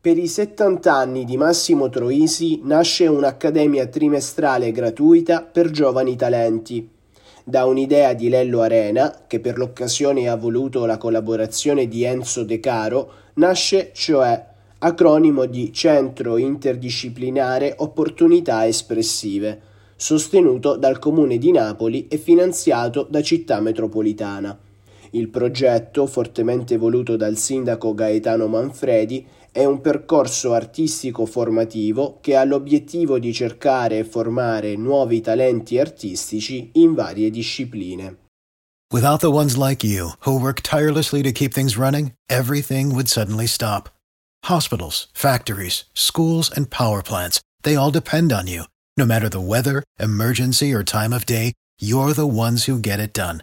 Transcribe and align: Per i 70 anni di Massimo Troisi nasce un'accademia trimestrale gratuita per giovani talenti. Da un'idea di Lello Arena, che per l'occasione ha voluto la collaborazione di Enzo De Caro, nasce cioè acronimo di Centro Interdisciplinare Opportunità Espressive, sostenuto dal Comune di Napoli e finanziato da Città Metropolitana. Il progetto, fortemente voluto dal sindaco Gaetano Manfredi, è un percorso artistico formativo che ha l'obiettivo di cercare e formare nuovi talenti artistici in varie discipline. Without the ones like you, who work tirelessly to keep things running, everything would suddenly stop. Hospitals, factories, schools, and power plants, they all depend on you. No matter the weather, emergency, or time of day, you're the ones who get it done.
Per 0.00 0.16
i 0.16 0.28
70 0.28 0.94
anni 0.94 1.24
di 1.24 1.36
Massimo 1.36 1.88
Troisi 1.88 2.60
nasce 2.62 3.08
un'accademia 3.08 3.88
trimestrale 3.88 4.70
gratuita 4.70 5.42
per 5.42 5.72
giovani 5.72 6.14
talenti. 6.14 6.88
Da 7.42 7.64
un'idea 7.64 8.12
di 8.12 8.28
Lello 8.28 8.60
Arena, 8.60 9.24
che 9.26 9.40
per 9.40 9.58
l'occasione 9.58 10.28
ha 10.28 10.36
voluto 10.36 10.86
la 10.86 10.98
collaborazione 10.98 11.88
di 11.88 12.04
Enzo 12.04 12.44
De 12.44 12.60
Caro, 12.60 13.10
nasce 13.34 13.90
cioè 13.92 14.46
acronimo 14.78 15.46
di 15.46 15.72
Centro 15.72 16.36
Interdisciplinare 16.36 17.74
Opportunità 17.78 18.68
Espressive, 18.68 19.60
sostenuto 19.96 20.76
dal 20.76 21.00
Comune 21.00 21.38
di 21.38 21.50
Napoli 21.50 22.06
e 22.06 22.18
finanziato 22.18 23.04
da 23.10 23.20
Città 23.20 23.58
Metropolitana. 23.58 24.56
Il 25.12 25.28
progetto, 25.28 26.06
fortemente 26.06 26.76
voluto 26.76 27.16
dal 27.16 27.36
sindaco 27.36 27.94
Gaetano 27.94 28.46
Manfredi, 28.46 29.26
è 29.50 29.64
un 29.64 29.80
percorso 29.80 30.52
artistico 30.52 31.26
formativo 31.26 32.18
che 32.20 32.36
ha 32.36 32.44
l'obiettivo 32.44 33.18
di 33.18 33.32
cercare 33.32 33.98
e 33.98 34.04
formare 34.04 34.76
nuovi 34.76 35.20
talenti 35.20 35.78
artistici 35.78 36.70
in 36.74 36.94
varie 36.94 37.30
discipline. 37.30 38.16
Without 38.92 39.20
the 39.20 39.30
ones 39.30 39.56
like 39.56 39.84
you, 39.84 40.12
who 40.20 40.38
work 40.38 40.62
tirelessly 40.62 41.22
to 41.22 41.32
keep 41.32 41.52
things 41.52 41.76
running, 41.76 42.12
everything 42.30 42.94
would 42.94 43.08
suddenly 43.08 43.46
stop. 43.46 43.90
Hospitals, 44.44 45.08
factories, 45.12 45.84
schools, 45.92 46.50
and 46.54 46.70
power 46.70 47.02
plants, 47.02 47.40
they 47.62 47.76
all 47.76 47.90
depend 47.90 48.32
on 48.32 48.46
you. 48.46 48.64
No 48.96 49.04
matter 49.04 49.28
the 49.28 49.40
weather, 49.40 49.84
emergency, 49.98 50.72
or 50.72 50.82
time 50.82 51.12
of 51.12 51.26
day, 51.26 51.52
you're 51.80 52.14
the 52.14 52.26
ones 52.26 52.64
who 52.64 52.80
get 52.80 52.98
it 52.98 53.12
done. 53.12 53.42